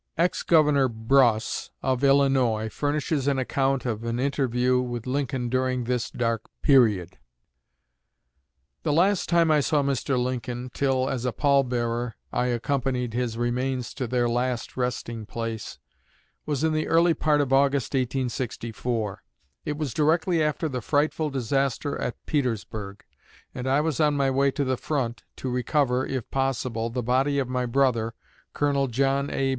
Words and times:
Ex 0.17 0.41
Governor 0.41 0.87
Bross 0.87 1.69
of 1.83 2.03
Illinois 2.03 2.69
furnishes 2.69 3.27
an 3.27 3.37
account 3.37 3.85
of 3.85 4.03
an 4.03 4.19
interview 4.19 4.81
with 4.81 5.05
Lincoln 5.05 5.47
during 5.47 5.83
this 5.83 6.09
dark 6.09 6.49
period: 6.63 7.19
"The 8.81 8.93
last 8.93 9.29
time 9.29 9.51
I 9.51 9.59
saw 9.59 9.83
Mr. 9.83 10.17
Lincoln, 10.17 10.71
till, 10.73 11.07
as 11.07 11.23
a 11.23 11.31
pallbearer, 11.31 12.15
I 12.33 12.47
accompanied 12.47 13.13
his 13.13 13.37
remains 13.37 13.93
to 13.93 14.07
their 14.07 14.27
last 14.27 14.75
resting 14.75 15.27
place, 15.27 15.77
was 16.47 16.63
in 16.63 16.73
the 16.73 16.87
early 16.87 17.13
part 17.13 17.39
of 17.39 17.53
August, 17.53 17.93
1864. 17.93 19.21
It 19.65 19.77
was 19.77 19.93
directly 19.93 20.41
after 20.41 20.67
the 20.67 20.81
frightful 20.81 21.29
disaster 21.29 21.95
at 22.01 22.15
Petersburg, 22.25 23.03
and 23.53 23.67
I 23.67 23.81
was 23.81 23.99
on 23.99 24.15
my 24.17 24.31
way 24.31 24.49
to 24.49 24.63
the 24.63 24.77
front, 24.77 25.21
to 25.35 25.51
recover, 25.51 26.07
if 26.07 26.27
possible, 26.31 26.89
the 26.89 27.03
body 27.03 27.37
of 27.37 27.47
my 27.47 27.67
brother, 27.67 28.15
Colonel 28.53 28.87
John 28.87 29.29
A. 29.29 29.49